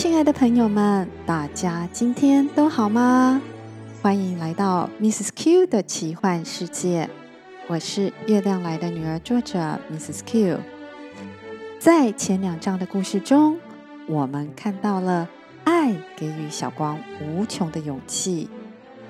[0.00, 3.42] 亲爱的朋友们，大家今天都好吗？
[4.00, 5.28] 欢迎来到 Mrs.
[5.36, 7.10] Q 的奇幻世界。
[7.66, 10.20] 我是月亮来的女儿，作者 Mrs.
[10.24, 10.58] Q。
[11.78, 13.58] 在前两章的故事中，
[14.06, 15.28] 我们看到了
[15.64, 18.48] 爱给予小光无穷的勇气。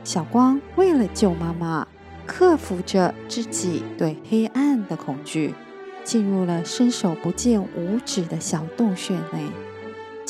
[0.03, 1.87] 小光为了救妈妈，
[2.27, 5.55] 克服着自己对黑暗的恐惧，
[6.03, 9.47] 进入了伸手不见五指的小洞穴内。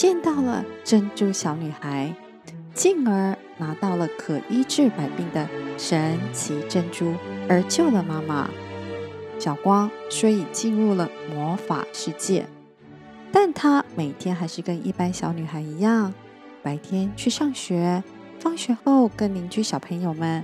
[0.00, 2.16] 见到了珍珠小女孩，
[2.72, 5.46] 进而拿到了可医治百病的
[5.76, 7.12] 神奇珍珠，
[7.50, 8.48] 而救了妈妈。
[9.38, 12.46] 小光虽已进入了魔法世界，
[13.30, 16.14] 但她每天还是跟一般小女孩一样，
[16.62, 18.02] 白天去上学，
[18.38, 20.42] 放学后跟邻居小朋友们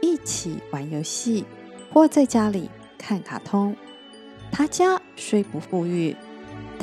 [0.00, 1.44] 一起玩游戏，
[1.92, 3.74] 或在家里看卡通。
[4.52, 6.14] 她家虽不富裕。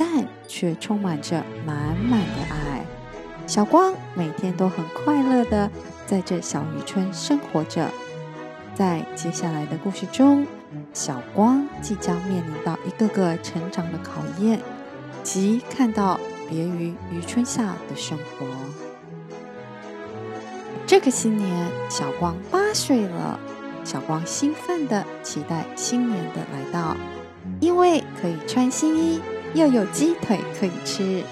[0.00, 2.82] 但却充满着满满的爱。
[3.46, 5.70] 小光每天都很快乐的
[6.06, 7.90] 在这小渔村生活着。
[8.74, 10.46] 在接下来的故事中，
[10.94, 14.58] 小光即将面临到一个个成长的考验，
[15.22, 18.46] 及看到别于渔村下的生活。
[20.86, 23.38] 这个新年，小光八岁了。
[23.84, 26.96] 小光兴奋的期待新年的来到，
[27.60, 29.20] 因为可以穿新衣。
[29.52, 31.24] 又有鸡腿可以吃，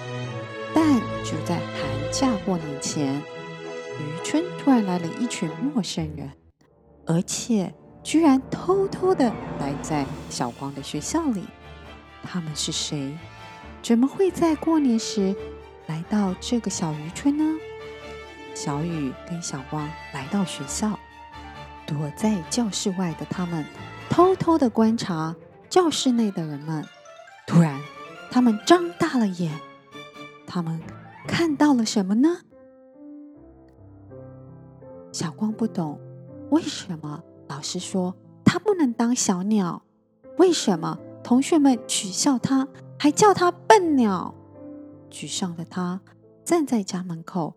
[0.73, 0.83] 但
[1.23, 6.29] 就在寒假过年前，渔村突然来了一群陌生人，
[7.05, 11.45] 而且居然偷偷的来在小光的学校里。
[12.21, 13.17] 他们是谁？
[13.81, 15.33] 怎么会在过年时
[15.87, 17.57] 来到这个小渔村呢？
[18.53, 20.99] 小雨跟小光来到学校，
[21.87, 23.65] 躲在教室外的他们
[24.09, 25.33] 偷偷的观察
[25.69, 26.85] 教室内的人们，
[27.47, 27.78] 突然。
[28.31, 29.51] 他们张大了眼，
[30.45, 30.79] 他们
[31.27, 32.37] 看到了什么呢？
[35.11, 35.99] 小光不懂，
[36.51, 39.83] 为什么老师说他不能当小鸟？
[40.37, 42.67] 为什么同学们取笑他，
[42.97, 44.33] 还叫他笨鸟？
[45.09, 45.99] 沮丧的他
[46.45, 47.55] 站在家门口，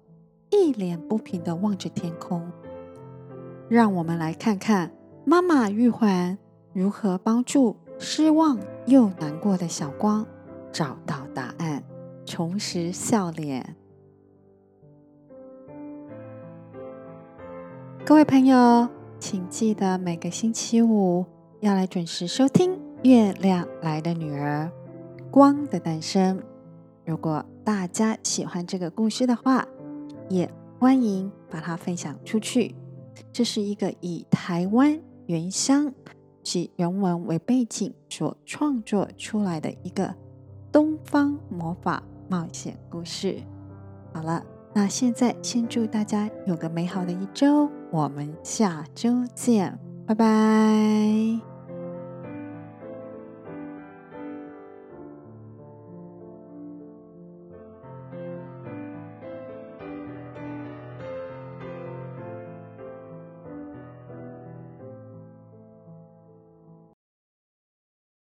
[0.51, 2.51] 一脸不平的望着天空。
[3.69, 4.91] 让我们来看看
[5.25, 6.39] 妈妈玉环
[6.73, 10.27] 如何帮助失望又难过的小光。
[10.73, 11.85] 找到答案，
[12.25, 13.77] 重拾笑脸。
[18.07, 18.89] 各位朋友，
[19.21, 21.27] 请记得每个星期五
[21.61, 22.73] 要来准时收听
[23.05, 24.73] 《月亮来的女儿》
[25.31, 26.43] 光的诞生。
[27.05, 29.69] 如果大家喜欢这个故事的话，
[30.31, 30.51] 也
[30.81, 32.75] 欢迎把它分享出去。
[33.31, 35.93] 这是一个以台湾原乡
[36.43, 40.15] 及人文为背景所创作出来的一个。
[40.73, 43.37] 东方魔法冒险故事，
[44.15, 51.52] 好了，那现在先祝大家有个美好的一周，我们下周见，拜拜。